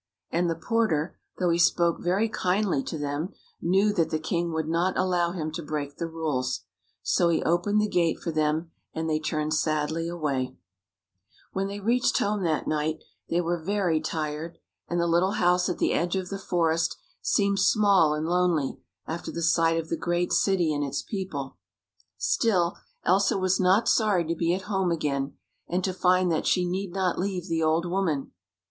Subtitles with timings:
[0.31, 4.67] And the porter, though he spoke very kindly to them, knew that the king would
[4.67, 6.61] not allow him to break the rules.
[7.03, 10.57] So he opened the gate for them, and they turned sadly away.
[11.53, 14.01] 93 THE FOREST FULL OF FRIENDS When they reached home that night they were very
[14.01, 14.57] tired,
[14.89, 19.31] and the little house at the edge of the forest seemed small and lonely, after
[19.31, 21.57] the sight of the great city and its people.
[22.17, 22.75] Still,
[23.05, 25.37] Elsa was not sorry to be at home again,
[25.67, 28.31] and to find that she need not leave the old woman.